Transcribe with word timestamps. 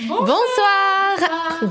Bonsoir. 0.00 0.38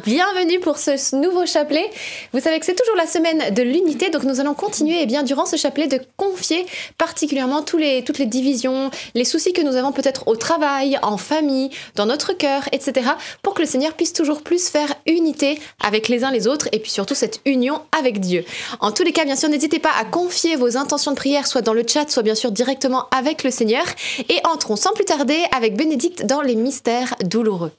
Bienvenue 0.05 0.59
pour 0.59 0.77
ce 0.77 1.15
nouveau 1.15 1.47
chapelet. 1.47 1.89
Vous 2.33 2.39
savez 2.39 2.59
que 2.59 2.67
c'est 2.67 2.75
toujours 2.75 2.95
la 2.95 3.07
semaine 3.07 3.51
de 3.51 3.63
l'unité, 3.63 4.11
donc 4.11 4.23
nous 4.23 4.39
allons 4.39 4.53
continuer 4.53 4.99
et 4.99 5.03
eh 5.03 5.05
bien 5.07 5.23
durant 5.23 5.47
ce 5.47 5.55
chapelet 5.55 5.87
de 5.87 5.99
confier 6.17 6.67
particulièrement 6.99 7.63
toutes 7.63 7.79
les 7.81 8.25
divisions, 8.27 8.91
les 9.15 9.25
soucis 9.25 9.53
que 9.53 9.61
nous 9.61 9.75
avons 9.75 9.91
peut-être 9.91 10.27
au 10.27 10.35
travail, 10.35 10.99
en 11.01 11.17
famille, 11.17 11.71
dans 11.95 12.05
notre 12.05 12.33
cœur, 12.33 12.69
etc. 12.71 13.09
pour 13.41 13.55
que 13.55 13.61
le 13.61 13.67
Seigneur 13.67 13.93
puisse 13.93 14.13
toujours 14.13 14.43
plus 14.43 14.69
faire 14.69 14.93
unité 15.07 15.59
avec 15.83 16.07
les 16.07 16.23
uns 16.23 16.31
les 16.31 16.47
autres 16.47 16.69
et 16.71 16.79
puis 16.79 16.91
surtout 16.91 17.15
cette 17.15 17.41
union 17.45 17.81
avec 17.97 18.19
Dieu. 18.19 18.45
En 18.81 18.91
tous 18.91 19.03
les 19.03 19.13
cas, 19.13 19.25
bien 19.25 19.35
sûr, 19.35 19.49
n'hésitez 19.49 19.79
pas 19.79 19.93
à 19.99 20.05
confier 20.05 20.55
vos 20.57 20.77
intentions 20.77 21.11
de 21.11 21.17
prière 21.17 21.47
soit 21.47 21.61
dans 21.61 21.73
le 21.73 21.83
chat, 21.87 22.09
soit 22.09 22.23
bien 22.23 22.35
sûr 22.35 22.51
directement 22.51 23.07
avec 23.09 23.43
le 23.43 23.49
Seigneur 23.49 23.85
et 24.29 24.37
entrons 24.43 24.75
sans 24.75 24.93
plus 24.93 25.05
tarder 25.05 25.43
avec 25.55 25.75
Bénédicte 25.75 26.25
dans 26.27 26.41
les 26.41 26.55
mystères 26.55 27.15
douloureux. 27.23 27.71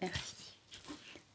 Merci. 0.00 0.34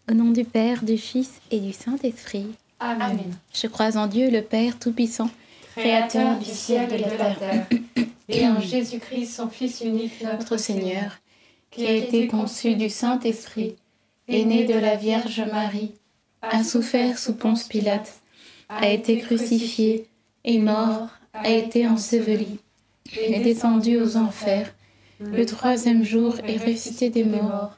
Au 0.09 0.13
nom 0.13 0.31
du 0.31 0.43
Père, 0.43 0.83
du 0.83 0.97
Fils 0.97 1.41
et 1.51 1.59
du 1.59 1.73
Saint-Esprit. 1.73 2.47
Amen. 2.79 3.33
Je 3.53 3.67
crois 3.67 3.97
en 3.97 4.07
Dieu, 4.07 4.29
le 4.29 4.41
Père 4.41 4.77
Tout-Puissant, 4.77 5.29
Créateur 5.75 6.37
du 6.37 6.45
ciel 6.45 6.93
et 6.93 6.97
de 6.97 7.17
la 7.17 7.33
terre, 7.33 7.67
et 8.29 8.47
en 8.47 8.59
Jésus-Christ, 8.59 9.35
son 9.35 9.49
Fils 9.49 9.81
unique, 9.81 10.21
notre 10.21 10.57
Seigneur, 10.57 11.19
qui 11.71 11.87
a 11.87 11.93
été 11.93 12.27
conçu 12.27 12.75
du 12.75 12.89
Saint-Esprit, 12.89 13.75
est 14.27 14.45
né 14.45 14.65
de 14.65 14.77
la 14.77 14.95
Vierge 14.95 15.41
Marie, 15.51 15.93
a 16.41 16.63
souffert 16.63 17.17
sous 17.17 17.33
Ponce 17.33 17.63
Pilate, 17.63 18.21
a 18.69 18.89
été 18.89 19.17
crucifié, 19.19 20.07
est 20.43 20.59
mort, 20.59 21.07
a 21.33 21.49
été 21.49 21.87
enseveli, 21.87 22.59
est 23.17 23.39
descendu 23.39 23.97
aux 23.99 24.17
enfers, 24.17 24.73
le 25.19 25.45
troisième 25.45 26.03
jour 26.03 26.35
est 26.45 26.57
ressuscité 26.57 27.09
des 27.09 27.23
morts 27.23 27.77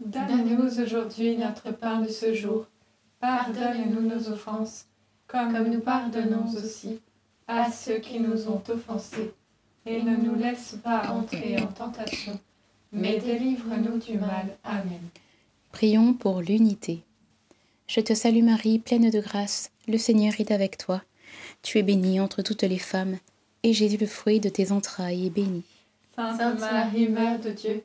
Donne-nous 0.00 0.80
aujourd'hui 0.80 1.36
notre 1.36 1.72
pain 1.72 2.00
de 2.00 2.08
ce 2.08 2.34
jour. 2.34 2.66
Pardonne-nous 3.20 4.02
nos 4.02 4.28
offenses, 4.28 4.86
comme 5.26 5.56
nous 5.68 5.80
pardonnons 5.80 6.46
aussi 6.56 7.00
à 7.48 7.70
ceux 7.70 7.98
qui 7.98 8.20
nous 8.20 8.48
ont 8.48 8.62
offensés. 8.68 9.32
Et 9.86 10.02
ne 10.02 10.16
nous 10.16 10.34
laisse 10.34 10.76
pas 10.82 11.10
entrer 11.10 11.58
en 11.60 11.68
tentation, 11.68 12.38
mais 12.92 13.18
délivre-nous 13.18 13.98
du 13.98 14.18
mal. 14.18 14.56
Amen. 14.64 15.00
Prions 15.72 16.12
pour 16.12 16.40
l'unité. 16.40 17.02
Je 17.86 18.00
te 18.00 18.14
salue 18.14 18.42
Marie, 18.42 18.80
pleine 18.80 19.10
de 19.10 19.20
grâce, 19.20 19.70
le 19.86 19.96
Seigneur 19.96 20.34
est 20.40 20.50
avec 20.50 20.76
toi. 20.76 21.02
Tu 21.62 21.78
es 21.78 21.82
bénie 21.82 22.18
entre 22.20 22.42
toutes 22.42 22.64
les 22.64 22.78
femmes, 22.78 23.16
et 23.62 23.72
Jésus, 23.72 23.96
le 23.96 24.06
fruit 24.06 24.40
de 24.40 24.48
tes 24.48 24.72
entrailles, 24.72 25.26
est 25.26 25.30
béni. 25.30 25.62
Sainte 26.16 26.58
Marie, 26.58 27.08
Mère 27.08 27.40
de 27.40 27.50
Dieu, 27.50 27.84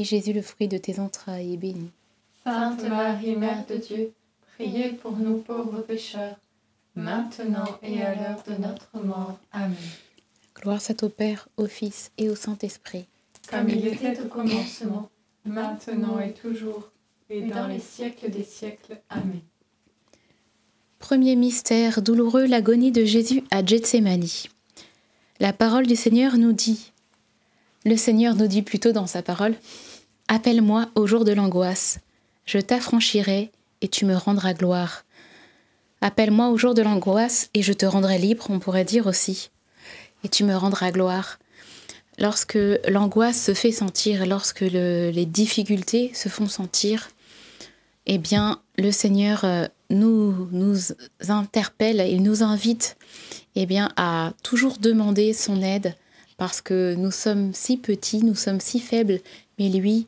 et 0.00 0.04
Jésus, 0.04 0.32
le 0.32 0.40
fruit 0.40 0.66
de 0.66 0.78
tes 0.78 0.98
entrailles, 0.98 1.52
est 1.52 1.58
béni. 1.58 1.90
Sainte 2.42 2.88
Marie, 2.88 3.36
Mère 3.36 3.66
de 3.68 3.76
Dieu, 3.76 4.12
priez 4.54 4.92
pour 4.94 5.12
nous 5.12 5.36
pauvres 5.36 5.82
pécheurs, 5.82 6.36
maintenant 6.96 7.78
et 7.82 8.00
à 8.00 8.14
l'heure 8.14 8.42
de 8.48 8.54
notre 8.62 8.88
mort. 9.04 9.38
Amen. 9.52 9.76
Gloire 10.56 10.80
soit 10.80 11.02
au 11.02 11.10
Père, 11.10 11.48
au 11.58 11.66
Fils 11.66 12.12
et 12.16 12.30
au 12.30 12.34
Saint-Esprit. 12.34 13.04
Comme 13.50 13.68
il 13.68 13.86
était 13.88 14.18
au 14.22 14.28
commencement, 14.28 15.10
maintenant 15.44 16.18
et 16.18 16.32
toujours, 16.32 16.90
et 17.28 17.42
dans 17.42 17.66
les 17.66 17.78
siècles 17.78 18.30
des 18.30 18.44
siècles. 18.44 18.98
Amen. 19.10 19.40
Premier 20.98 21.36
mystère 21.36 22.00
douloureux, 22.00 22.46
l'agonie 22.46 22.90
de 22.90 23.04
Jésus 23.04 23.44
à 23.50 23.62
Gethsemane. 23.62 24.24
La 25.40 25.52
parole 25.52 25.86
du 25.86 25.96
Seigneur 25.96 26.38
nous 26.38 26.54
dit, 26.54 26.90
le 27.84 27.96
Seigneur 27.96 28.34
nous 28.34 28.46
dit 28.46 28.62
plutôt 28.62 28.92
dans 28.92 29.06
sa 29.06 29.22
parole, 29.22 29.56
Appelle-moi 30.32 30.88
au 30.94 31.08
jour 31.08 31.24
de 31.24 31.32
l'angoisse, 31.32 31.98
je 32.46 32.58
t'affranchirai 32.58 33.50
et 33.80 33.88
tu 33.88 34.04
me 34.04 34.14
rendras 34.14 34.54
gloire. 34.54 35.04
Appelle-moi 36.02 36.50
au 36.50 36.56
jour 36.56 36.72
de 36.72 36.82
l'angoisse 36.82 37.50
et 37.52 37.62
je 37.62 37.72
te 37.72 37.84
rendrai 37.84 38.16
libre, 38.16 38.46
on 38.48 38.60
pourrait 38.60 38.84
dire 38.84 39.08
aussi, 39.08 39.50
et 40.22 40.28
tu 40.28 40.44
me 40.44 40.54
rendras 40.54 40.92
gloire. 40.92 41.40
Lorsque 42.16 42.56
l'angoisse 42.86 43.42
se 43.42 43.54
fait 43.54 43.72
sentir, 43.72 44.24
lorsque 44.24 44.60
les 44.60 45.26
difficultés 45.26 46.12
se 46.14 46.28
font 46.28 46.46
sentir, 46.46 47.10
eh 48.06 48.18
bien, 48.18 48.60
le 48.78 48.92
Seigneur 48.92 49.42
euh, 49.42 49.66
nous, 49.90 50.48
nous 50.52 50.76
interpelle, 51.28 52.06
il 52.08 52.22
nous 52.22 52.44
invite 52.44 52.96
eh 53.56 53.66
à 53.96 54.32
toujours 54.44 54.78
demander 54.78 55.32
son 55.32 55.60
aide, 55.60 55.96
parce 56.36 56.60
que 56.60 56.94
nous 56.94 57.10
sommes 57.10 57.52
si 57.52 57.76
petits, 57.76 58.22
nous 58.24 58.36
sommes 58.36 58.60
si 58.60 58.78
faibles, 58.78 59.20
mais 59.60 59.68
lui, 59.68 60.06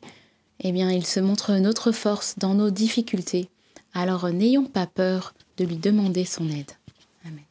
eh 0.61 0.71
bien, 0.71 0.91
il 0.91 1.05
se 1.05 1.19
montre 1.19 1.53
notre 1.53 1.91
force 1.91 2.39
dans 2.39 2.55
nos 2.55 2.71
difficultés. 2.71 3.49
Alors 3.93 4.27
n'ayons 4.29 4.65
pas 4.65 4.87
peur 4.87 5.35
de 5.57 5.63
lui 5.63 5.77
demander 5.77 6.25
son 6.25 6.49
aide. 6.49 6.71
Amen. 7.23 7.43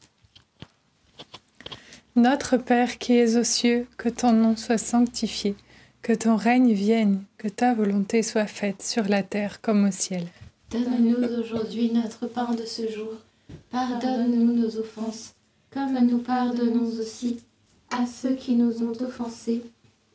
Notre 2.17 2.57
Père 2.57 2.99
qui 2.99 3.13
es 3.13 3.37
aux 3.37 3.45
cieux, 3.45 3.87
que 3.97 4.09
ton 4.09 4.33
nom 4.33 4.57
soit 4.57 4.79
sanctifié, 4.79 5.55
que 6.03 6.13
ton 6.13 6.35
règne 6.35 6.73
vienne, 6.73 7.23
que 7.39 7.47
ta 7.47 7.73
volonté 7.73 8.25
soit 8.25 8.49
faite 8.49 8.83
sur 8.83 9.05
la 9.05 9.23
terre 9.23 9.61
comme 9.61 9.87
au 9.87 9.93
ciel. 9.93 10.27
Donne-nous 10.73 11.39
aujourd'hui 11.39 11.93
notre 11.93 12.27
pain 12.27 12.53
de 12.53 12.65
ce 12.65 12.91
jour. 12.91 13.13
Pardonne-nous 13.71 14.53
nos 14.55 14.77
offenses, 14.77 15.35
comme 15.71 15.97
nous 16.05 16.19
pardonnons 16.19 16.91
aussi 16.99 17.39
à 17.91 18.07
ceux 18.07 18.35
qui 18.35 18.57
nous 18.57 18.83
ont 18.83 19.01
offensés 19.01 19.63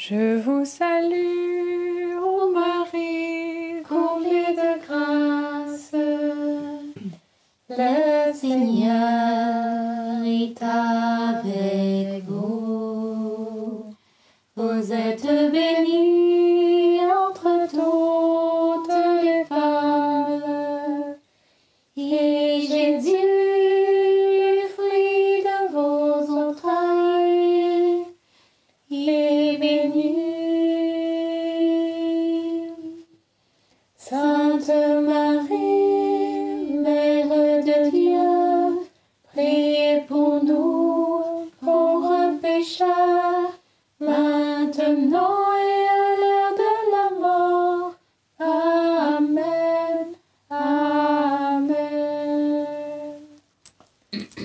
Je 0.00 0.38
vous 0.38 0.64
salue, 0.64 2.14
ô 2.22 2.52
Marie, 2.52 3.82
Comblée 3.82 4.54
de 4.54 4.78
grâce, 4.86 5.92
le 7.68 8.32
Seigneur 8.32 10.22
est 10.24 10.62
avec 10.62 12.22
vous. 12.28 13.86
Vous 14.54 14.92
êtes 14.92 15.26
bénie 15.50 16.27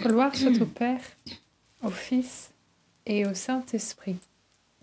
Gloire 0.04 0.36
soit 0.36 0.62
au 0.62 0.66
Père, 0.80 1.02
au 1.84 1.90
Fils 1.90 2.50
et 3.06 3.26
au 3.26 3.34
Saint-Esprit. 3.34 4.16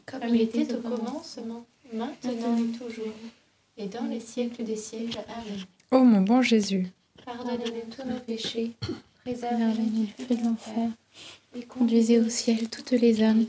Comme 0.07 0.35
il 0.35 0.41
était 0.43 0.73
au 0.75 0.79
commencement, 0.79 1.65
maintenant 1.93 2.57
et 2.59 2.79
toujours, 2.79 3.13
et 3.77 3.87
dans 3.87 4.05
les 4.07 4.21
siècles 4.21 4.65
des 4.65 4.77
siècles. 4.77 5.19
Amen. 5.29 5.65
Ô 5.91 5.99
mon 6.05 6.23
bon 6.23 6.43
Jésus, 6.43 6.87
Pardonnez-nous 7.25 7.95
tous 7.95 8.09
nos 8.09 8.19
péchés, 8.21 8.73
Préservez 9.23 9.57
préservez-nous 9.59 10.05
du 10.05 10.07
feu 10.07 10.35
de 10.35 10.45
l'enfer. 10.45 10.89
et 11.55 11.63
Conduisez 11.63 12.19
au 12.19 12.29
ciel 12.29 12.69
toutes 12.71 12.93
les 12.93 13.23
âmes, 13.23 13.45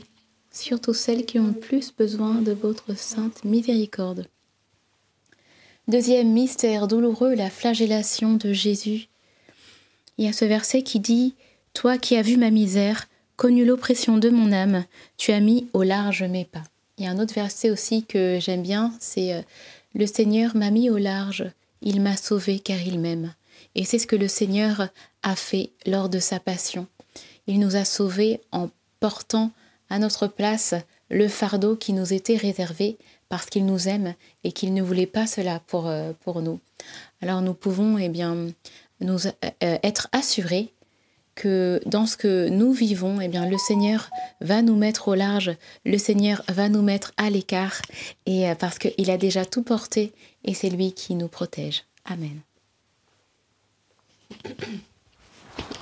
surtout 0.50 0.92
celles 0.94 1.24
qui 1.24 1.38
ont 1.38 1.46
le 1.48 1.52
plus 1.54 1.92
besoin 1.94 2.34
de 2.42 2.52
votre 2.52 2.94
sainte 2.96 3.44
miséricorde. 3.44 4.28
Deuxième 5.88 6.32
mystère 6.32 6.86
douloureux, 6.86 7.34
la 7.34 7.50
flagellation 7.50 8.34
de 8.34 8.52
Jésus. 8.52 9.08
Il 10.18 10.26
y 10.26 10.28
a 10.28 10.32
ce 10.32 10.44
verset 10.44 10.82
qui 10.82 11.00
dit 11.00 11.34
Toi 11.74 11.98
qui 11.98 12.16
as 12.16 12.22
vu 12.22 12.36
ma 12.36 12.50
misère, 12.50 13.08
connu 13.36 13.64
l'oppression 13.64 14.18
de 14.18 14.28
mon 14.28 14.52
âme, 14.52 14.84
tu 15.16 15.32
as 15.32 15.40
mis 15.40 15.68
au 15.72 15.82
large 15.82 16.22
mes 16.22 16.44
pas. 16.44 16.62
Il 16.98 17.04
y 17.04 17.08
a 17.08 17.10
un 17.10 17.18
autre 17.18 17.34
verset 17.34 17.70
aussi 17.70 18.04
que 18.04 18.38
j'aime 18.40 18.62
bien, 18.62 18.92
c'est 19.00 19.34
euh, 19.34 19.42
Le 19.94 20.06
Seigneur 20.06 20.54
m'a 20.54 20.70
mis 20.70 20.90
au 20.90 20.98
large, 20.98 21.44
il 21.80 22.00
m'a 22.00 22.16
sauvé 22.16 22.58
car 22.58 22.80
il 22.80 23.00
m'aime. 23.00 23.34
Et 23.74 23.84
c'est 23.84 23.98
ce 23.98 24.06
que 24.06 24.16
le 24.16 24.28
Seigneur 24.28 24.88
a 25.22 25.34
fait 25.34 25.70
lors 25.86 26.08
de 26.08 26.18
sa 26.18 26.38
passion. 26.38 26.86
Il 27.46 27.58
nous 27.58 27.74
a 27.74 27.84
sauvés 27.84 28.40
en 28.52 28.68
portant 29.00 29.50
à 29.88 29.98
notre 29.98 30.26
place 30.26 30.74
le 31.10 31.26
fardeau 31.26 31.74
qui 31.74 31.92
nous 31.92 32.12
était 32.12 32.36
réservé 32.36 32.98
parce 33.28 33.46
qu'il 33.46 33.64
nous 33.64 33.88
aime 33.88 34.14
et 34.44 34.52
qu'il 34.52 34.74
ne 34.74 34.82
voulait 34.82 35.06
pas 35.06 35.26
cela 35.26 35.60
pour, 35.66 35.88
euh, 35.88 36.12
pour 36.20 36.42
nous. 36.42 36.60
Alors 37.22 37.40
nous 37.40 37.54
pouvons 37.54 37.96
eh 37.96 38.10
bien, 38.10 38.48
nous, 39.00 39.26
euh, 39.26 39.30
être 39.82 40.08
assurés 40.12 40.72
que 41.34 41.80
dans 41.86 42.06
ce 42.06 42.16
que 42.16 42.48
nous 42.48 42.72
vivons, 42.72 43.20
eh 43.20 43.28
bien, 43.28 43.48
le 43.48 43.58
Seigneur 43.58 44.10
va 44.40 44.62
nous 44.62 44.76
mettre 44.76 45.08
au 45.08 45.14
large, 45.14 45.52
le 45.84 45.98
Seigneur 45.98 46.42
va 46.48 46.68
nous 46.68 46.82
mettre 46.82 47.12
à 47.16 47.30
l'écart, 47.30 47.80
et 48.26 48.48
euh, 48.48 48.54
parce 48.54 48.78
qu'il 48.78 49.10
a 49.10 49.16
déjà 49.16 49.44
tout 49.44 49.62
porté, 49.62 50.12
et 50.44 50.54
c'est 50.54 50.70
lui 50.70 50.92
qui 50.92 51.14
nous 51.14 51.28
protège. 51.28 51.84
Amen. 52.04 52.40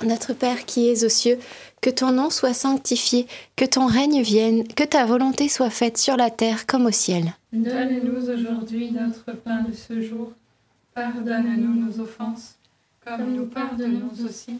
Notre 0.03 0.33
Père 0.33 0.65
qui 0.65 0.89
es 0.89 1.03
aux 1.03 1.09
cieux, 1.09 1.37
que 1.81 1.89
ton 1.89 2.11
nom 2.11 2.29
soit 2.29 2.53
sanctifié, 2.53 3.27
que 3.55 3.65
ton 3.65 3.87
règne 3.87 4.21
vienne, 4.21 4.67
que 4.67 4.83
ta 4.83 5.05
volonté 5.05 5.49
soit 5.49 5.69
faite 5.69 5.97
sur 5.97 6.17
la 6.17 6.29
terre 6.29 6.65
comme 6.67 6.85
au 6.85 6.91
ciel. 6.91 7.33
Donne-nous 7.53 8.29
aujourd'hui 8.29 8.91
notre 8.91 9.31
pain 9.31 9.63
de 9.63 9.73
ce 9.73 10.01
jour. 10.01 10.31
Pardonne-nous 10.93 11.85
nos 11.85 11.99
offenses, 11.99 12.55
comme 13.05 13.33
nous 13.33 13.45
pardonnons 13.45 14.11
aussi 14.25 14.59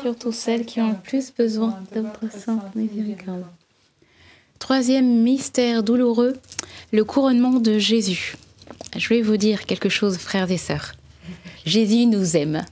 surtout 0.00 0.32
celles 0.32 0.66
qui 0.66 0.80
ont 0.80 0.90
le 0.90 0.98
plus 0.98 1.32
besoin 1.32 1.78
de 1.94 2.00
votre. 2.00 2.20
Troisième 4.58 5.22
mystère 5.22 5.82
douloureux, 5.82 6.36
le 6.92 7.04
couronnement 7.04 7.60
de 7.60 7.78
Jésus. 7.78 8.36
Je 8.96 9.08
vais 9.08 9.22
vous 9.22 9.36
dire 9.36 9.66
quelque 9.66 9.88
chose, 9.88 10.16
frères 10.16 10.50
et 10.50 10.58
sœurs. 10.58 10.94
Jésus 11.64 12.06
nous 12.06 12.36
aime. 12.36 12.64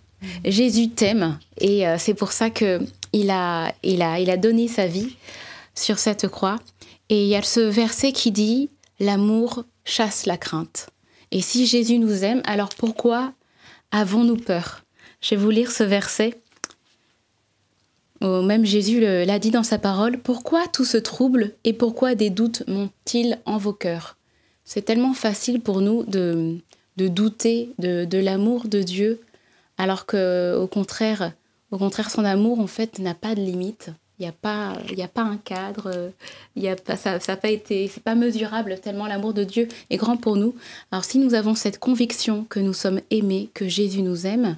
Jésus 0.45 0.88
t'aime 0.88 1.38
et 1.59 1.87
euh, 1.87 1.97
c'est 1.99 2.14
pour 2.14 2.33
ça 2.33 2.49
que 2.49 2.81
il 3.12 3.31
a, 3.31 3.73
il, 3.83 4.00
a, 4.02 4.19
il 4.19 4.31
a 4.31 4.37
donné 4.37 4.69
sa 4.69 4.87
vie 4.87 5.16
sur 5.75 5.99
cette 5.99 6.28
croix. 6.28 6.59
Et 7.11 7.25
il 7.25 7.28
y 7.28 7.37
a 7.37 7.43
ce 7.43 7.61
verset 7.61 8.12
qui 8.12 8.31
dit 8.31 8.71
L'amour 9.00 9.64
chasse 9.85 10.25
la 10.25 10.37
crainte. 10.37 10.88
Et 11.31 11.40
si 11.40 11.66
Jésus 11.66 11.99
nous 11.99 12.25
aime, 12.25 12.43
alors 12.45 12.71
pourquoi 12.71 13.33
avons-nous 13.90 14.37
peur? 14.37 14.85
Je 15.21 15.31
vais 15.31 15.37
vous 15.37 15.50
lire 15.50 15.71
ce 15.71 15.85
verset. 15.85 16.40
Même 18.25 18.64
Jésus 18.64 19.00
l'a 19.00 19.38
dit 19.38 19.50
dans 19.50 19.62
sa 19.62 19.78
parole. 19.78 20.19
Pourquoi 20.19 20.66
tout 20.66 20.85
ce 20.85 20.97
trouble 20.97 21.52
et 21.64 21.73
pourquoi 21.73 22.14
des 22.14 22.31
doutes 22.31 22.62
montent-ils 22.66 23.38
en 23.45 23.59
vos 23.59 23.73
cœurs? 23.75 24.16
C'est 24.64 24.83
tellement 24.83 25.12
facile 25.12 25.61
pour 25.61 25.81
nous 25.83 26.04
de, 26.04 26.57
de 26.97 27.09
douter 27.09 27.71
de, 27.78 28.19
l'amour 28.19 28.66
de 28.66 28.83
Dieu, 28.83 29.21
alors 29.76 30.07
que 30.07 30.57
au 30.59 30.66
contraire, 30.66 31.33
au 31.71 31.78
contraire, 31.78 32.11
son 32.11 32.25
amour 32.25 32.61
en 32.61 32.66
fait 32.66 32.99
n'a 32.99 33.14
pas 33.14 33.35
de 33.35 33.40
limite. 33.40 33.90
Il 34.19 34.23
n'y 34.23 34.28
a 34.28 34.33
pas, 34.33 34.78
il 34.90 35.02
a 35.02 35.09
pas 35.09 35.23
un 35.23 35.37
cadre. 35.37 36.12
Il 36.54 36.66
a 36.69 36.76
pas, 36.76 36.97
ça, 36.97 37.19
ça 37.19 37.37
pas 37.37 37.50
été, 37.50 37.88
c'est 37.88 38.02
pas 38.02 38.14
mesurable 38.14 38.78
tellement 38.81 39.07
l'amour 39.07 39.35
de 39.35 39.45
Dieu 39.45 39.69
est 39.90 39.97
grand 39.97 40.16
pour 40.16 40.37
nous. 40.37 40.54
Alors 40.93 41.04
si 41.04 41.19
nous 41.19 41.35
avons 41.35 41.54
cette 41.54 41.78
conviction 41.78 42.47
que 42.49 42.61
nous 42.61 42.73
sommes 42.75 43.00
aimés, 43.11 43.50
que 43.52 43.69
Jésus 43.69 44.02
nous 44.02 44.26
aime, 44.26 44.57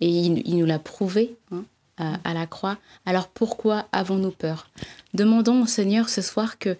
et 0.00 0.08
il, 0.08 0.46
il 0.46 0.58
nous 0.58 0.66
l'a 0.66 0.78
prouvé 0.78 1.34
hein, 1.50 1.64
à, 2.00 2.34
la 2.34 2.46
croix, 2.46 2.78
alors 3.06 3.28
pourquoi 3.28 3.86
avons-nous 3.92 4.30
peur? 4.30 4.70
Demandons 5.14 5.62
au 5.62 5.66
Seigneur 5.66 6.08
ce 6.08 6.22
soir 6.22 6.58
que 6.58 6.76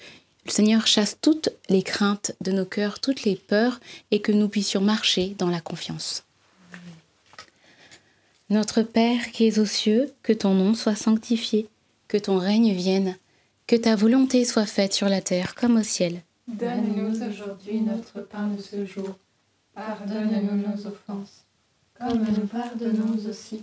le 0.46 0.50
Seigneur 0.50 0.86
chasse 0.86 1.18
toutes 1.20 1.50
les 1.68 1.82
craintes 1.82 2.32
de 2.40 2.52
nos 2.52 2.64
cœurs, 2.64 3.00
toutes 3.00 3.24
les 3.24 3.36
peurs, 3.36 3.80
et 4.10 4.20
que 4.20 4.32
nous 4.32 4.48
puissions 4.48 4.80
marcher 4.80 5.34
dans 5.38 5.50
la 5.50 5.60
confiance. 5.60 6.24
Notre 8.48 8.82
Père 8.82 9.30
qui 9.30 9.46
es 9.46 9.58
aux 9.58 9.66
cieux, 9.66 10.12
que 10.22 10.32
ton 10.32 10.54
nom 10.54 10.74
soit 10.74 10.96
sanctifié, 10.96 11.68
que 12.08 12.16
ton 12.16 12.38
règne 12.38 12.72
vienne, 12.72 13.16
que 13.66 13.76
ta 13.76 13.94
volonté 13.94 14.44
soit 14.44 14.66
faite 14.66 14.92
sur 14.92 15.08
la 15.08 15.20
terre 15.20 15.54
comme 15.54 15.76
au 15.76 15.82
ciel. 15.82 16.22
Donne-nous 16.48 17.22
aujourd'hui 17.22 17.80
notre 17.80 18.20
pain 18.26 18.48
de 18.48 18.60
ce 18.60 18.84
jour. 18.84 19.16
Pardonne-nous 19.74 20.56
nos 20.56 20.86
offenses, 20.86 21.44
comme 21.96 22.24
nous 22.24 22.46
pardonnons 22.48 23.16
aussi 23.28 23.62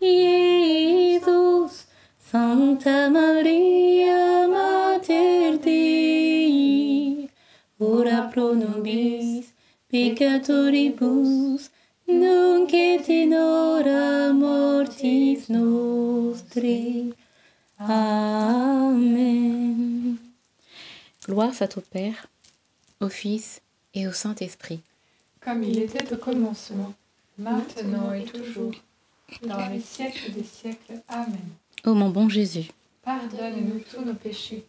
Iesus. 0.00 1.86
Sancta 2.30 3.08
Maria, 3.08 4.48
Mater 4.48 5.58
Dei, 5.58 7.28
ora 7.78 8.28
pro 8.32 8.52
nobis 8.54 9.52
peccatoribus, 9.88 11.70
nunc 12.08 12.72
et 12.74 13.08
in 13.08 13.32
hora 13.32 14.32
mortis 14.32 15.48
nostre. 15.48 17.14
Amen. 17.78 19.36
Gloire 21.24 21.54
soit 21.54 21.76
au 21.76 21.80
Père, 21.80 22.26
au 23.00 23.08
Fils 23.08 23.60
et 23.94 24.08
au 24.08 24.12
Saint-Esprit. 24.12 24.80
Comme 25.40 25.62
il 25.62 25.78
était 25.80 26.12
au 26.12 26.16
commencement, 26.16 26.92
maintenant 27.38 28.12
et 28.12 28.24
toujours, 28.24 28.74
dans 29.42 29.68
les 29.68 29.80
siècles 29.80 30.32
des 30.32 30.44
siècles. 30.44 31.00
Amen. 31.08 31.38
Ô 31.84 31.94
mon 31.94 32.10
bon 32.10 32.28
Jésus, 32.28 32.70
Pardonne-nous 33.02 33.80
tous 33.90 34.04
nos 34.04 34.14
péchés, 34.14 34.64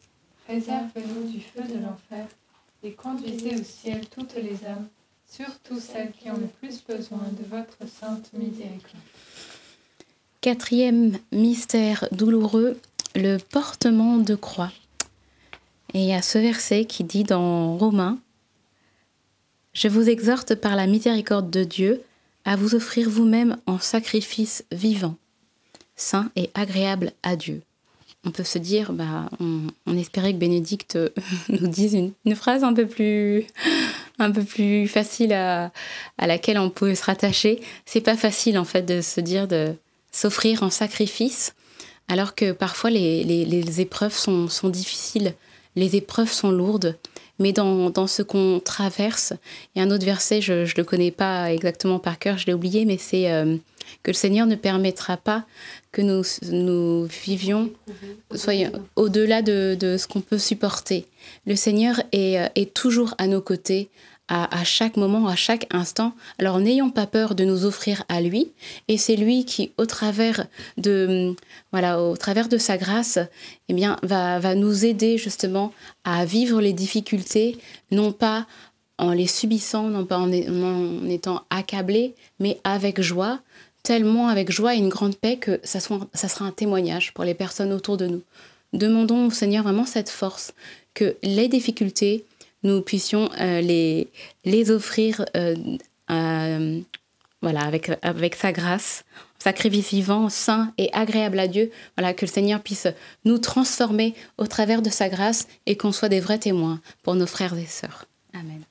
préserve-nous 0.46 1.32
du 1.32 1.42
feu 1.42 1.64
de 1.64 1.80
l'enfer, 1.80 2.28
et 2.84 2.92
conduisez 2.92 3.56
au 3.56 3.64
ciel 3.64 4.08
toutes 4.08 4.36
les 4.36 4.66
âmes, 4.66 4.88
surtout 5.28 5.80
celles 5.80 6.12
qui 6.12 6.30
ont 6.30 6.38
le 6.38 6.48
plus 6.48 6.84
besoin 6.88 7.24
de 7.32 7.44
votre 7.50 7.78
sainte 7.90 8.32
miséricorde. 8.34 9.02
quatrième 10.42 11.18
mystère 11.32 12.08
douloureux, 12.12 12.80
le 13.16 13.38
portement 13.38 14.18
de 14.18 14.36
croix. 14.36 14.72
Et 15.94 16.02
il 16.02 16.06
y 16.06 16.14
a 16.14 16.22
ce 16.22 16.38
verset 16.38 16.86
qui 16.86 17.04
dit 17.04 17.24
dans 17.24 17.78
Romains, 17.78 18.20
Je 19.74 19.88
vous 19.88 20.10
exhorte 20.10 20.56
par 20.56 20.76
la 20.76 20.86
miséricorde 20.86 21.50
de 21.50 21.64
Dieu 21.64 22.04
à 22.48 22.56
vous 22.56 22.76
offrir 22.76 23.10
vous-même 23.10 23.58
en 23.68 23.78
sacrifice 23.78 24.64
vivant, 24.72 25.18
saint 25.98 26.32
et 26.38 26.50
agréable 26.56 27.12
à 27.22 27.36
Dieu. 27.36 27.62
On 28.26 28.32
peut 28.32 28.46
se 28.46 28.58
dire, 28.58 28.94
bah, 28.94 29.30
on, 29.40 29.98
espérait 29.98 30.32
que 30.32 30.38
Bénédicte 30.40 30.98
nous 31.50 31.68
dise 31.68 31.94
une, 31.94 32.14
une 32.26 32.36
phrase 32.36 32.64
un 32.64 32.74
peu 32.74 32.88
plus, 32.88 33.46
un 34.18 34.32
peu 34.32 34.44
plus 34.44 34.88
facile 34.88 35.34
à, 35.34 35.72
à 36.18 36.26
laquelle 36.26 36.58
on 36.58 36.70
peut 36.70 36.96
se 36.96 37.04
rattacher. 37.04 37.60
C'est 37.86 38.02
pas 38.02 38.16
facile 38.16 38.58
en 38.58 38.66
fait 38.66 38.84
de 38.84 39.02
se 39.02 39.20
dire 39.20 39.50
de 39.50 39.76
s'offrir 40.14 40.64
en 40.64 40.70
sacrifice, 40.70 41.54
alors 42.08 42.34
que 42.34 42.54
parfois 42.54 42.90
les, 42.90 43.26
les, 43.26 43.44
les 43.44 43.82
épreuves 43.82 44.16
sont, 44.16 44.48
sont 44.48 44.70
difficiles, 44.70 45.34
les 45.76 45.98
épreuves 45.98 46.32
sont 46.32 46.52
lourdes. 46.52 46.98
Mais 47.40 47.54
dans, 47.54 47.90
dans 47.90 48.08
ce 48.08 48.22
qu'on 48.22 48.60
traverse, 48.64 49.34
il 49.76 49.80
y 49.80 49.82
a 49.82 49.86
un 49.86 49.92
autre 49.92 50.06
verset, 50.06 50.42
je 50.42 50.54
ne 50.54 50.78
le 50.78 50.84
connais 50.84 51.12
pas 51.12 51.52
exactement 51.52 52.00
par 52.00 52.18
cœur, 52.20 52.38
je 52.38 52.48
l'ai 52.48 52.54
oublié, 52.54 52.86
mais 52.86 52.98
c'est 52.98 53.32
euh, 53.32 53.58
que 54.04 54.12
le 54.12 54.16
Seigneur 54.16 54.48
ne 54.48 54.56
permettra 54.56 55.18
pas 55.18 55.46
que 55.92 56.02
nous, 56.02 56.24
nous 56.52 57.06
vivions 57.06 57.72
soyons 58.34 58.72
au-delà 58.96 59.42
de, 59.42 59.78
de 59.80 59.98
ce 59.98 60.08
qu'on 60.08 60.22
peut 60.22 60.38
supporter. 60.38 61.06
Le 61.46 61.56
Seigneur 61.56 62.02
est, 62.12 62.40
euh, 62.40 62.48
est 62.56 62.74
toujours 62.74 63.14
à 63.18 63.28
nos 63.28 63.42
côtés, 63.42 63.90
à, 64.28 64.60
à 64.60 64.64
chaque 64.64 64.98
moment, 64.98 65.28
à 65.28 65.36
chaque 65.36 65.68
instant. 65.74 66.14
Alors 66.40 66.60
n'ayons 66.60 66.90
pas 66.90 67.08
peur 67.08 67.36
de 67.36 67.44
nous 67.46 67.66
offrir 67.66 68.04
à 68.10 68.22
lui, 68.22 68.52
et 68.88 68.98
c'est 68.98 69.16
lui 69.16 69.46
qui, 69.46 69.72
au 69.78 69.86
travers 69.86 70.46
de 70.78 71.36
voilà, 71.72 72.02
au 72.02 72.18
travers 72.18 72.50
de 72.50 72.58
sa 72.58 72.78
grâce, 72.78 73.20
eh 73.70 73.74
bien, 73.74 73.98
va, 74.04 74.40
va 74.40 74.56
nous 74.56 74.86
aider 74.86 75.18
justement 75.18 75.74
à 76.04 76.26
vivre 76.26 76.62
les 76.62 76.74
difficultés, 76.74 77.58
non 77.92 78.12
pas 78.12 78.48
en 78.98 79.12
les 79.12 79.28
subissant, 79.28 79.90
non 79.90 80.06
pas 80.06 80.18
en, 80.18 80.32
en 80.32 81.10
étant 81.10 81.44
accablés, 81.50 82.16
mais 82.40 82.60
avec 82.64 83.02
joie, 83.02 83.40
tellement 83.84 84.28
avec 84.28 84.52
joie 84.52 84.76
et 84.76 84.80
une 84.80 84.90
grande 84.90 85.16
paix 85.16 85.38
que 85.38 85.60
ça, 85.64 85.80
soit, 85.80 86.08
ça 86.14 86.28
sera 86.28 86.46
un 86.46 86.52
témoignage 86.52 87.14
pour 87.14 87.24
les 87.24 87.36
personnes 87.36 87.72
autour 87.72 87.98
de 87.98 88.08
nous. 88.08 88.22
Demandons 88.74 89.28
au 89.28 89.32
Seigneur 89.32 89.64
vraiment 89.64 89.86
cette 89.86 90.10
force, 90.10 90.54
que 90.94 91.16
les 91.22 91.48
difficultés, 91.48 92.26
nous 92.64 92.82
puissions 92.82 93.30
euh, 93.40 93.62
les, 93.62 94.10
les 94.46 94.72
offrir 94.72 95.26
euh, 95.36 95.56
euh, 96.10 96.82
voilà, 97.42 97.62
avec, 97.62 97.92
avec 98.02 98.36
sa 98.36 98.52
grâce, 98.52 99.04
sacrifice 99.40 99.90
vivant, 99.92 100.30
saint 100.30 100.74
et 100.78 100.90
agréable 100.94 101.40
à 101.40 101.48
Dieu, 101.48 101.72
voilà, 101.96 102.14
que 102.14 102.26
le 102.26 102.32
Seigneur 102.32 102.62
puisse 102.62 102.88
nous 103.26 103.38
transformer 103.38 104.16
au 104.38 104.48
travers 104.48 104.82
de 104.82 104.90
sa 104.90 105.10
grâce 105.10 105.48
et 105.66 105.78
qu'on 105.78 105.92
soit 105.92 106.10
des 106.10 106.20
vrais 106.20 106.40
témoins 106.40 106.82
pour 107.04 107.16
nos 107.16 107.28
frères 107.28 107.58
et 107.58 107.66
sœurs. 107.66 108.06
Amen. 108.34 108.62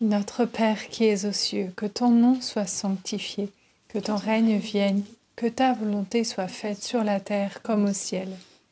Notre 0.00 0.44
Père 0.44 0.88
qui 0.88 1.04
es 1.04 1.24
aux 1.24 1.32
cieux, 1.32 1.72
que 1.74 1.86
ton 1.86 2.10
nom 2.10 2.40
soit 2.40 2.66
sanctifié, 2.66 3.48
que 3.88 3.98
ton 3.98 4.16
règne 4.16 4.58
vienne, 4.58 5.02
que 5.36 5.46
ta 5.46 5.72
volonté 5.72 6.22
soit 6.22 6.48
faite 6.48 6.82
sur 6.82 7.02
la 7.02 7.18
terre 7.18 7.62
comme 7.62 7.86
au 7.86 7.92
ciel. 7.92 8.28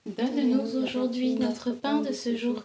Donne-nous 0.06 0.76
aujourd'hui 0.76 1.34
notre 1.34 1.70
pain 1.70 2.00
de 2.00 2.12
ce 2.12 2.36
jour. 2.36 2.64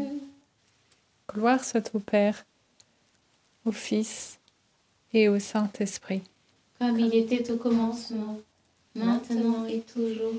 Gloire 1.33 1.63
soit 1.63 1.89
au 1.93 1.99
Père, 1.99 2.45
au 3.65 3.71
Fils 3.71 4.39
et 5.13 5.29
au 5.29 5.39
Saint-Esprit. 5.39 6.21
Comme 6.79 6.99
il 6.99 7.15
était 7.15 7.49
au 7.51 7.57
commencement, 7.57 8.39
maintenant 8.95 9.65
et 9.65 9.81
toujours, 9.81 10.33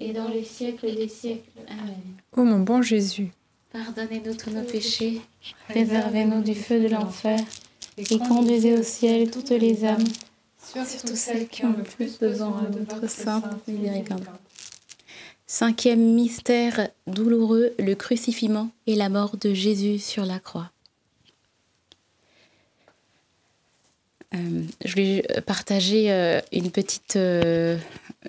et 0.00 0.12
dans 0.12 0.28
les 0.28 0.44
siècles 0.44 0.94
des 0.94 1.08
siècles. 1.08 1.50
Amen. 1.68 2.00
Ô 2.36 2.44
mon 2.44 2.60
bon 2.60 2.80
Jésus, 2.82 3.30
Pardonnez-nous 3.72 4.34
tous 4.34 4.50
nos 4.50 4.64
péchés, 4.64 5.22
préservez-nous 5.68 6.42
du 6.42 6.54
feu 6.54 6.80
de 6.80 6.88
l'enfer, 6.88 7.38
et 7.96 8.18
conduisez 8.18 8.78
au 8.78 8.82
ciel 8.82 9.30
toutes 9.30 9.50
les 9.50 9.84
âmes, 9.84 10.04
surtout 10.58 11.16
celles 11.16 11.48
qui 11.48 11.64
ont 11.64 11.74
le 11.76 11.82
plus 11.82 12.18
besoin 12.18 12.62
de 12.70 12.80
votre 12.80 13.08
sainte 13.08 13.66
miséricorde. 13.66 14.26
Cinquième 15.54 16.14
mystère 16.14 16.88
douloureux, 17.06 17.74
le 17.78 17.94
crucifixion 17.94 18.70
et 18.86 18.94
la 18.94 19.10
mort 19.10 19.36
de 19.36 19.52
Jésus 19.52 19.98
sur 19.98 20.24
la 20.24 20.38
croix. 20.38 20.70
Euh, 24.34 24.62
je 24.82 24.92
voulais 24.92 25.26
partager 25.44 26.10
euh, 26.10 26.40
une, 26.52 26.70
petite, 26.70 27.16
euh, 27.16 27.76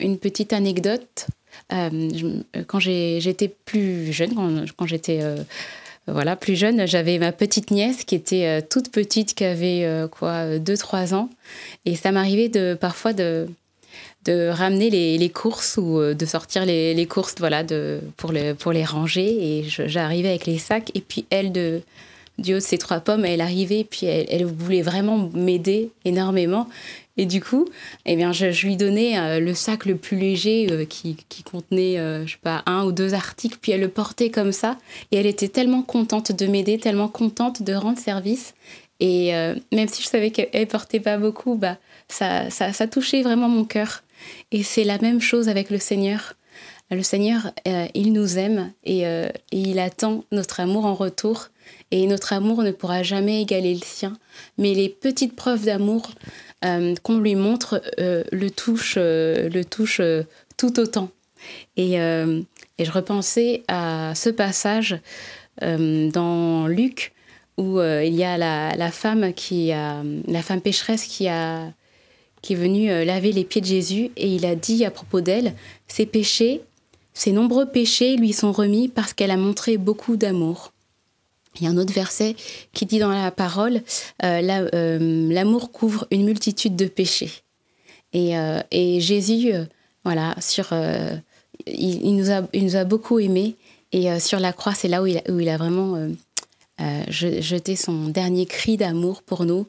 une 0.01 0.17
petite 0.17 0.51
anecdote. 0.51 1.27
Quand 1.69 2.79
j'étais 2.79 3.47
plus 3.47 4.12
jeune, 4.12 4.65
quand, 4.75 4.86
j'étais 4.86 5.21
voilà, 6.07 6.36
plus 6.36 6.57
jeune, 6.57 6.86
j'avais 6.86 7.19
ma 7.19 7.31
petite 7.31 7.71
nièce 7.71 8.03
qui 8.03 8.15
était 8.15 8.62
toute 8.63 8.91
petite, 8.91 9.33
qui 9.33 9.45
avait 9.45 10.09
quoi, 10.12 10.57
2-3 10.57 11.13
ans. 11.13 11.29
Et 11.86 11.95
ça 11.95 12.12
m'arrivait 12.12 12.49
de, 12.49 12.73
parfois 12.73 13.13
de, 13.13 13.47
de 14.25 14.49
ramener 14.49 14.89
les, 14.89 15.17
les 15.17 15.29
courses 15.29 15.77
ou 15.77 15.99
euh, 15.99 16.13
de 16.13 16.25
sortir 16.25 16.65
les, 16.65 16.93
les 16.93 17.05
courses 17.05 17.36
voilà, 17.39 17.63
de, 17.63 17.99
pour, 18.17 18.31
le, 18.31 18.53
pour 18.53 18.71
les 18.71 18.86
ranger. 18.86 19.59
Et 19.59 19.63
j'arrivais 19.67 20.29
avec 20.29 20.45
les 20.45 20.57
sacs. 20.57 20.91
Et 20.93 21.01
puis 21.01 21.25
elle, 21.29 21.51
de, 21.51 21.81
du 22.38 22.53
haut 22.53 22.57
de 22.57 22.62
ses 22.62 22.77
trois 22.77 22.99
pommes, 22.99 23.25
elle 23.25 23.41
arrivait. 23.41 23.86
Puis 23.89 24.05
elle, 24.05 24.45
voulait 24.45 24.81
vraiment 24.81 25.29
m'aider 25.33 25.89
énormément. 26.05 26.69
Et 27.15 27.25
du 27.25 27.41
coup, 27.41 27.67
eh 28.05 28.15
bien, 28.15 28.31
je, 28.31 28.65
lui 28.65 28.75
donnais 28.75 29.19
euh, 29.19 29.39
le 29.39 29.53
sac 29.53 29.86
le 29.86 29.97
plus 29.97 30.17
léger 30.17 30.67
euh, 30.71 30.86
qui, 30.86 31.15
qui 31.29 31.43
contenait, 31.43 31.97
je 32.25 32.31
sais 32.31 32.39
pas, 32.41 32.63
un 32.65 32.86
ou 32.86 32.91
deux 32.91 33.13
articles. 33.13 33.57
Puis 33.62 33.71
elle 33.71 33.81
le 33.81 33.89
portait 33.89 34.29
comme 34.29 34.51
ça. 34.51 34.77
Et 35.12 35.17
elle 35.17 35.27
était 35.27 35.49
tellement 35.49 35.81
contente 35.81 36.31
de 36.31 36.47
m'aider, 36.47 36.79
tellement 36.79 37.09
contente 37.09 37.62
de 37.62 37.73
rendre 37.73 37.99
service. 37.99 38.53
Et 38.99 39.33
même 39.73 39.89
si 39.89 40.01
je 40.01 40.07
savais 40.07 40.31
qu'elle 40.31 40.67
portait 40.67 41.01
pas 41.01 41.17
beaucoup, 41.17 41.55
bah, 41.55 41.77
ça, 42.07 42.49
ça 42.49 42.88
touchait 42.88 43.21
vraiment 43.21 43.49
mon 43.49 43.65
cœur. 43.65 44.01
Et 44.51 44.63
c'est 44.63 44.83
la 44.83 44.97
même 44.99 45.21
chose 45.21 45.49
avec 45.49 45.69
le 45.69 45.79
Seigneur. 45.79 46.36
Le 46.91 47.01
Seigneur, 47.01 47.51
euh, 47.67 47.88
il 47.93 48.13
nous 48.13 48.38
aime 48.38 48.71
et, 48.83 49.07
euh, 49.07 49.27
et 49.51 49.57
il 49.57 49.79
attend 49.79 50.25
notre 50.31 50.59
amour 50.59 50.86
en 50.86 50.93
retour. 50.93 51.49
Et 51.91 52.05
notre 52.07 52.33
amour 52.33 52.62
ne 52.62 52.71
pourra 52.71 53.03
jamais 53.03 53.41
égaler 53.41 53.73
le 53.73 53.81
sien. 53.83 54.17
Mais 54.57 54.73
les 54.73 54.89
petites 54.89 55.36
preuves 55.36 55.65
d'amour 55.65 56.12
euh, 56.65 56.93
qu'on 57.03 57.17
lui 57.19 57.36
montre 57.36 57.81
le 57.97 58.49
touchent 58.49 58.99
touche, 59.69 60.01
tout 60.57 60.79
autant. 60.79 61.09
Et, 61.77 61.93
et 61.95 62.86
je 62.86 62.91
repensais 62.91 63.63
à 63.67 64.13
ce 64.15 64.29
passage 64.29 64.97
dans 65.62 66.67
Luc 66.67 67.13
où 67.57 67.79
il 67.81 68.13
y 68.13 68.23
a 68.23 68.38
la, 68.38 68.75
la 68.75 68.91
femme 68.91 69.33
qui 69.33 69.71
a, 69.71 70.03
la 70.27 70.41
femme 70.41 70.62
pécheresse 70.62 71.05
qui 71.05 71.27
a 71.27 71.71
qui 72.43 72.53
est 72.53 72.58
venue 72.58 72.91
euh, 72.91 73.06
laver 73.06 73.32
les 73.32 73.45
pieds 73.45 73.62
de 73.62 73.65
Jésus 73.65 74.12
et 74.15 74.27
il 74.27 74.45
a 74.45 74.53
dit 74.53 74.86
à 74.86 74.91
propos 74.91 75.21
d'elle 75.21 75.56
ses 75.88 76.06
péchés, 76.06 76.62
ses 77.15 77.32
nombreux 77.32 77.65
péchés 77.65 78.17
lui 78.17 78.34
sont 78.34 78.51
remis 78.51 78.89
parce 78.89 79.13
qu'elle 79.13 79.32
a 79.32 79.38
montré 79.38 79.77
beaucoup 79.77 80.17
d'amour. 80.17 80.73
Il 81.56 81.63
y 81.63 81.67
a 81.67 81.69
un 81.69 81.77
autre 81.77 81.93
verset 81.93 82.36
qui 82.73 82.86
dit 82.86 82.99
dans 82.99 83.12
la 83.12 83.32
parole, 83.32 83.82
l'amour 84.21 85.71
couvre 85.71 86.08
une 86.10 86.25
multitude 86.25 86.75
de 86.75 86.88
péchés. 86.88 87.32
Et, 88.12 88.99
Jésus, 88.99 89.51
voilà, 90.03 90.36
sur, 90.41 90.73
il, 91.67 92.15
nous 92.15 92.32
a, 92.32 92.41
il 92.53 92.63
nous 92.63 92.75
a 92.75 92.86
beaucoup 92.86 93.19
aimés. 93.19 93.56
Et 93.91 94.19
sur 94.19 94.39
la 94.39 94.51
croix, 94.51 94.73
c'est 94.73 94.88
là 94.88 95.03
où 95.03 95.06
il 95.06 95.49
a 95.49 95.58
vraiment 95.58 96.10
jeté 97.08 97.75
son 97.75 98.08
dernier 98.08 98.47
cri 98.47 98.75
d'amour 98.75 99.21
pour 99.21 99.45
nous. 99.45 99.67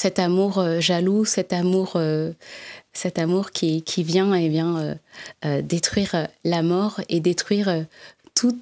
Cet 0.00 0.18
amour 0.18 0.52
jaloux, 0.80 1.24
cet 1.24 1.52
amour 1.52 1.96
cet 2.92 3.18
amour 3.18 3.50
qui, 3.50 3.82
qui 3.82 4.02
vient 4.02 4.34
et 4.34 4.48
vient 4.48 4.78
euh, 4.78 4.94
euh, 5.44 5.62
détruire 5.62 6.28
la 6.44 6.62
mort 6.62 7.00
et 7.08 7.20
détruire 7.20 7.68
euh, 7.68 7.82
tout, 8.34 8.56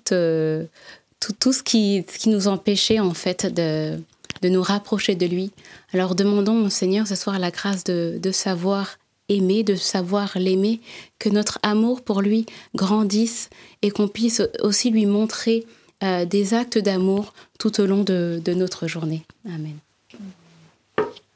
tout, 1.39 1.53
ce, 1.53 1.63
qui, 1.63 2.05
qui 2.05 2.29
nous 2.29 2.49
empêchait 2.49 3.01
en 3.01 3.15
fait 3.15 3.47
de, 3.47 3.99
de 4.43 4.49
nous 4.49 4.63
rapprocher 4.63 5.15
de 5.15 5.27
lui. 5.27 5.53
Alors 5.93 6.15
demandons 6.15 6.65
au 6.65 6.71
Seigneur 6.71 7.07
ce 7.07 7.15
soir 7.15 7.39
la 7.39 7.51
grâce 7.51 7.85
de, 7.85 8.19
de 8.21 8.33
savoir 8.33 8.99
aimer, 9.29 9.63
de 9.63 9.75
savoir 9.75 10.33
l'aimer, 10.37 10.81
que 11.19 11.29
notre 11.29 11.59
amour 11.63 12.03
pour 12.03 12.23
lui 12.23 12.47
grandisse 12.75 13.51
et 13.83 13.91
qu'on 13.91 14.09
puisse 14.09 14.43
aussi 14.63 14.91
lui 14.91 15.05
montrer 15.05 15.67
des 16.01 16.55
actes 16.55 16.79
d'amour 16.79 17.35
tout 17.59 17.81
au 17.81 17.87
long 17.87 18.05
de, 18.05 18.41
de 18.43 18.55
notre 18.55 18.87
journée. 18.87 19.25
Amen. 19.45 19.77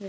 Je 0.00 0.08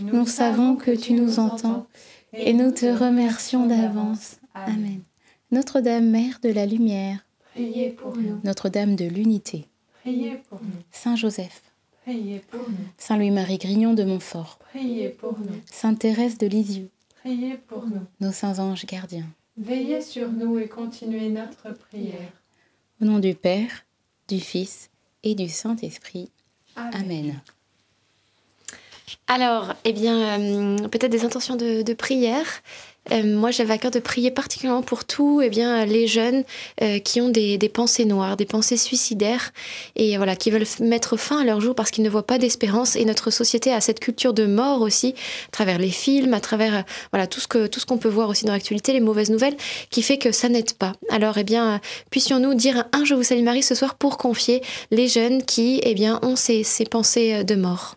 Nous 0.00 0.26
savons 0.26 0.76
que 0.76 0.90
tu 0.90 1.12
nous 1.12 1.38
entends 1.38 1.86
et 2.32 2.52
nous 2.52 2.70
te 2.70 2.86
remercions 2.86 3.66
d'avance. 3.66 4.36
Amen. 4.54 5.00
Notre-Dame, 5.50 6.08
Mère 6.10 6.38
de 6.42 6.50
la 6.50 6.64
Lumière, 6.66 7.26
Priez 7.54 7.90
pour 7.90 8.16
nous, 8.16 8.40
Notre-Dame 8.44 8.94
de 8.94 9.04
l'Unité, 9.06 9.66
priez 10.02 10.40
pour 10.48 10.60
nous, 10.62 10.70
Saint 10.92 11.16
Joseph, 11.16 11.62
priez 12.02 12.38
pour 12.50 12.60
nous, 12.60 12.76
Saint 12.96 13.16
Louis-Marie 13.16 13.58
Grignon 13.58 13.92
de 13.94 14.04
Montfort, 14.04 14.58
priez 14.70 15.08
pour 15.08 15.36
nous, 15.38 15.60
Sainte 15.66 15.98
Thérèse 15.98 16.38
de 16.38 16.46
Lisieux, 16.46 16.88
priez 17.20 17.56
pour 17.56 17.84
nous. 17.86 18.06
nos 18.20 18.30
saints 18.30 18.60
anges 18.60 18.86
gardiens. 18.86 19.26
Veillez 19.56 20.00
sur 20.00 20.30
nous 20.30 20.58
et 20.60 20.68
continuez 20.68 21.28
notre 21.28 21.74
prière. 21.76 22.32
Au 23.02 23.04
nom 23.04 23.18
du 23.18 23.34
Père, 23.34 23.84
du 24.28 24.38
Fils 24.38 24.90
et 25.24 25.34
du 25.34 25.48
Saint-Esprit. 25.48 26.30
Amen. 26.76 27.40
Alors, 29.26 29.74
eh 29.84 29.92
bien, 29.92 30.40
euh, 30.40 30.88
peut-être 30.88 31.10
des 31.10 31.24
intentions 31.24 31.56
de, 31.56 31.92
prière. 31.94 32.46
Euh, 33.12 33.22
moi, 33.24 33.50
j'avais 33.50 33.72
à 33.72 33.78
cœur 33.78 33.90
de 33.90 33.98
prier 33.98 34.30
particulièrement 34.30 34.82
pour 34.82 35.04
tous 35.04 35.40
eh 35.40 35.48
bien, 35.48 35.84
les 35.86 36.06
jeunes 36.06 36.44
euh, 36.82 36.98
qui 36.98 37.20
ont 37.20 37.28
des, 37.28 37.58
pensées 37.72 38.04
noires, 38.04 38.36
des 38.36 38.44
pensées 38.44 38.76
suicidaires, 38.76 39.52
et 39.96 40.16
voilà, 40.16 40.36
qui 40.36 40.50
veulent 40.50 40.66
mettre 40.80 41.16
fin 41.16 41.40
à 41.40 41.44
leur 41.44 41.60
jour 41.60 41.74
parce 41.74 41.90
qu'ils 41.90 42.04
ne 42.04 42.10
voient 42.10 42.26
pas 42.26 42.38
d'espérance. 42.38 42.96
Et 42.96 43.04
notre 43.04 43.30
société 43.30 43.72
a 43.72 43.80
cette 43.80 44.00
culture 44.00 44.34
de 44.34 44.46
mort 44.46 44.82
aussi, 44.82 45.14
à 45.48 45.50
travers 45.50 45.78
les 45.78 45.90
films, 45.90 46.34
à 46.34 46.40
travers 46.40 46.84
voilà, 47.12 47.26
tout 47.26 47.40
ce 47.40 47.86
qu'on 47.86 47.98
peut 47.98 48.08
voir 48.08 48.28
aussi 48.28 48.44
dans 48.44 48.52
l'actualité, 48.52 48.92
les 48.92 49.00
mauvaises 49.00 49.30
nouvelles, 49.30 49.56
qui 49.90 50.02
fait 50.02 50.18
que 50.18 50.32
ça 50.32 50.48
n'aide 50.48 50.74
pas. 50.74 50.92
Alors, 51.08 51.38
eh 51.38 51.44
bien, 51.44 51.80
puissions-nous 52.10 52.54
dire 52.54 52.84
un 52.92 53.04
Je 53.04 53.14
vous 53.14 53.22
salue 53.22 53.42
Marie 53.42 53.62
ce 53.62 53.74
soir 53.74 53.94
pour 53.94 54.18
confier 54.18 54.62
les 54.90 55.08
jeunes 55.08 55.42
qui 55.44 55.80
eh 55.84 55.94
bien, 55.94 56.20
ont 56.22 56.36
ces, 56.36 56.64
pensées 56.90 57.44
de 57.44 57.54
mort. 57.54 57.96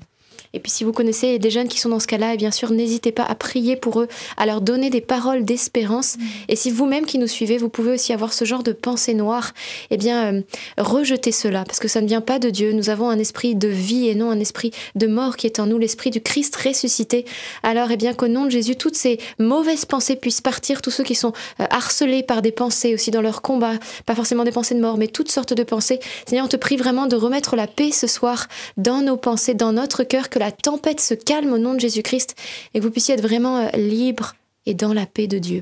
Et 0.53 0.59
puis 0.59 0.71
si 0.71 0.83
vous 0.83 0.91
connaissez 0.91 1.39
des 1.39 1.49
jeunes 1.49 1.67
qui 1.67 1.79
sont 1.79 1.89
dans 1.89 1.99
ce 1.99 2.07
cas-là, 2.07 2.33
et 2.33 2.37
bien 2.37 2.51
sûr, 2.51 2.71
n'hésitez 2.71 3.11
pas 3.11 3.23
à 3.23 3.35
prier 3.35 3.75
pour 3.75 4.01
eux, 4.01 4.07
à 4.37 4.45
leur 4.45 4.61
donner 4.61 4.89
des 4.89 5.01
paroles 5.01 5.45
d'espérance. 5.45 6.17
Et 6.49 6.55
si 6.55 6.71
vous-même 6.71 7.05
qui 7.05 7.17
nous 7.17 7.27
suivez, 7.27 7.57
vous 7.57 7.69
pouvez 7.69 7.93
aussi 7.93 8.11
avoir 8.11 8.33
ce 8.33 8.43
genre 8.43 8.63
de 8.63 8.73
pensée 8.73 9.13
noire, 9.13 9.53
eh 9.91 9.97
bien, 9.97 10.33
euh, 10.33 10.41
rejetez 10.77 11.31
cela, 11.31 11.63
parce 11.63 11.79
que 11.79 11.87
ça 11.87 12.01
ne 12.01 12.07
vient 12.07 12.21
pas 12.21 12.39
de 12.39 12.49
Dieu. 12.49 12.73
Nous 12.73 12.89
avons 12.89 13.09
un 13.09 13.19
esprit 13.19 13.55
de 13.55 13.67
vie 13.67 14.09
et 14.09 14.15
non 14.15 14.29
un 14.29 14.39
esprit 14.39 14.71
de 14.95 15.07
mort 15.07 15.37
qui 15.37 15.47
est 15.47 15.59
en 15.59 15.67
nous, 15.67 15.77
l'esprit 15.77 16.09
du 16.09 16.21
Christ 16.21 16.55
ressuscité. 16.55 17.25
Alors, 17.63 17.91
eh 17.91 17.97
bien, 17.97 18.13
qu'au 18.13 18.27
nom 18.27 18.45
de 18.45 18.49
Jésus, 18.49 18.75
toutes 18.75 18.95
ces 18.95 19.19
mauvaises 19.39 19.85
pensées 19.85 20.15
puissent 20.15 20.41
partir, 20.41 20.81
tous 20.81 20.91
ceux 20.91 21.03
qui 21.03 21.15
sont 21.15 21.33
euh, 21.59 21.65
harcelés 21.69 22.23
par 22.23 22.41
des 22.41 22.51
pensées 22.51 22.93
aussi 22.93 23.11
dans 23.11 23.21
leur 23.21 23.41
combat, 23.41 23.73
pas 24.05 24.15
forcément 24.15 24.43
des 24.43 24.51
pensées 24.51 24.75
de 24.75 24.81
mort, 24.81 24.97
mais 24.97 25.07
toutes 25.07 25.31
sortes 25.31 25.53
de 25.53 25.63
pensées. 25.63 25.99
Seigneur, 26.27 26.45
on 26.45 26.49
te 26.49 26.57
prie 26.57 26.75
vraiment 26.75 27.07
de 27.07 27.15
remettre 27.15 27.55
la 27.55 27.67
paix 27.67 27.91
ce 27.91 28.07
soir 28.07 28.47
dans 28.75 29.01
nos 29.01 29.17
pensées, 29.17 29.53
dans 29.53 29.71
notre 29.71 30.03
cœur, 30.03 30.29
que 30.29 30.39
la 30.41 30.51
tempête 30.51 30.99
se 30.99 31.13
calme 31.13 31.53
au 31.53 31.59
nom 31.59 31.75
de 31.75 31.79
Jésus-Christ 31.79 32.35
et 32.73 32.79
que 32.79 32.83
vous 32.83 32.89
puissiez 32.89 33.13
être 33.13 33.21
vraiment 33.21 33.59
euh, 33.59 33.69
libre 33.77 34.33
et 34.65 34.73
dans 34.73 34.91
la 34.91 35.05
paix 35.05 35.27
de 35.27 35.37
Dieu. 35.37 35.61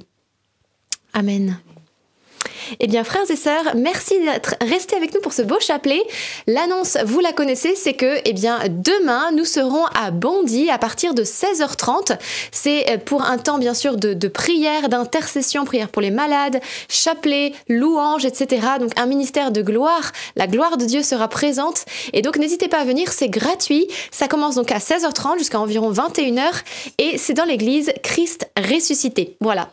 Amen. 1.11 1.59
Eh 2.79 2.87
bien, 2.87 3.03
frères 3.03 3.29
et 3.29 3.35
sœurs, 3.35 3.75
merci 3.75 4.19
d'être 4.19 4.55
restés 4.61 4.95
avec 4.95 5.13
nous 5.13 5.21
pour 5.21 5.33
ce 5.33 5.41
beau 5.41 5.59
chapelet. 5.59 6.01
L'annonce, 6.47 6.97
vous 7.05 7.19
la 7.19 7.33
connaissez, 7.33 7.75
c'est 7.75 7.93
que, 7.93 8.19
eh 8.25 8.33
bien, 8.33 8.59
demain, 8.69 9.31
nous 9.31 9.45
serons 9.45 9.85
à 9.87 10.11
Bondy 10.11 10.69
à 10.69 10.77
partir 10.77 11.13
de 11.13 11.23
16h30. 11.23 12.17
C'est 12.51 12.91
euh, 12.91 12.97
pour 12.97 13.23
un 13.23 13.37
temps, 13.37 13.57
bien 13.57 13.73
sûr, 13.73 13.97
de, 13.97 14.13
de 14.13 14.27
prière, 14.27 14.89
d'intercession, 14.89 15.65
prière 15.65 15.89
pour 15.89 16.01
les 16.01 16.11
malades, 16.11 16.59
chapelet, 16.87 17.53
louange, 17.67 18.25
etc. 18.25 18.67
Donc, 18.79 18.91
un 18.97 19.05
ministère 19.05 19.51
de 19.51 19.61
gloire. 19.61 20.11
La 20.35 20.47
gloire 20.47 20.77
de 20.77 20.85
Dieu 20.85 21.03
sera 21.03 21.27
présente. 21.27 21.85
Et 22.13 22.21
donc, 22.21 22.37
n'hésitez 22.37 22.67
pas 22.67 22.79
à 22.79 22.85
venir, 22.85 23.11
c'est 23.11 23.29
gratuit. 23.29 23.87
Ça 24.11 24.27
commence 24.27 24.55
donc 24.55 24.71
à 24.71 24.77
16h30 24.77 25.37
jusqu'à 25.37 25.59
environ 25.59 25.91
21h. 25.91 26.49
Et 26.97 27.17
c'est 27.17 27.33
dans 27.33 27.45
l'église 27.45 27.91
Christ 28.03 28.49
ressuscité. 28.57 29.37
Voilà. 29.39 29.69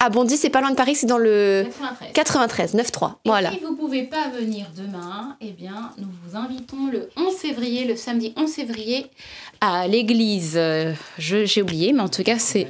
À 0.00 0.10
Bondy, 0.10 0.36
c'est 0.36 0.48
pas 0.50 0.60
loin 0.60 0.70
de 0.70 0.76
Paris, 0.76 0.94
c'est 0.94 1.06
dans 1.08 1.18
le 1.18 1.64
93. 1.66 2.12
93, 2.12 2.74
9-3. 2.76 3.14
Voilà. 3.24 3.50
Si 3.50 3.58
vous 3.58 3.72
ne 3.72 3.76
pouvez 3.76 4.04
pas 4.04 4.28
venir 4.28 4.66
demain, 4.76 5.36
eh 5.40 5.50
bien, 5.50 5.90
nous 5.98 6.06
vous 6.24 6.36
invitons 6.36 6.86
le 6.86 7.08
11 7.16 7.34
février, 7.34 7.84
le 7.84 7.96
samedi 7.96 8.32
11 8.36 8.52
février, 8.52 9.06
à 9.60 9.88
l'église. 9.88 10.52
euh, 10.56 10.92
je- 11.18 11.44
J'ai 11.46 11.62
oublié, 11.62 11.92
mais 11.92 12.02
en 12.02 12.08
tout 12.08 12.22
cas, 12.22 12.38
c'est 12.38 12.68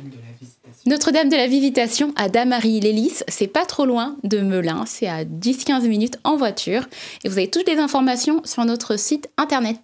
Notre-Dame 0.87 1.29
de 1.29 1.37
la 1.37 1.47
Visitation 1.49 2.15
à 2.17 2.31
Damary-Lélis. 2.31 3.19
C'est 3.29 3.47
pas 3.47 3.67
trop 3.67 3.85
loin 3.85 4.17
de 4.25 4.39
Melun, 4.41 4.85
c'est 4.87 5.07
à 5.09 5.25
10-15 5.27 5.87
minutes 5.87 6.19
en 6.25 6.37
voiture. 6.39 6.87
Et 7.25 7.29
vous 7.29 7.37
avez 7.37 7.51
toutes 7.51 7.69
les 7.69 7.77
informations 7.77 8.41
sur 8.47 8.65
notre 8.65 8.97
site 8.99 9.29
internet. 9.37 9.77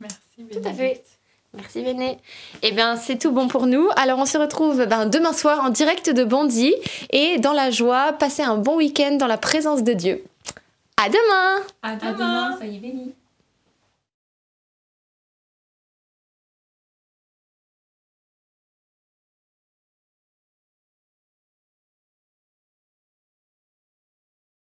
Merci. 0.00 0.16
Tout 0.50 0.68
à 0.68 0.72
fait. 0.72 1.04
Merci 1.54 1.82
Véné. 1.82 2.18
Eh 2.62 2.70
bien, 2.70 2.96
c'est 2.96 3.18
tout 3.18 3.32
bon 3.32 3.48
pour 3.48 3.66
nous. 3.66 3.88
Alors, 3.96 4.18
on 4.20 4.24
se 4.26 4.38
retrouve 4.38 4.86
ben, 4.86 5.06
demain 5.06 5.32
soir 5.32 5.60
en 5.64 5.70
direct 5.70 6.08
de 6.08 6.22
Bondy 6.22 6.72
et 7.10 7.38
dans 7.38 7.52
la 7.52 7.70
joie, 7.72 8.12
passer 8.12 8.42
un 8.42 8.56
bon 8.56 8.76
week-end 8.76 9.16
dans 9.16 9.26
la 9.26 9.36
présence 9.36 9.82
de 9.82 9.92
Dieu. 9.92 10.24
À 11.02 11.08
demain 11.08 11.64
À 11.82 11.96
demain. 11.96 12.56
soyez 12.56 12.78
bénis. 12.78 13.14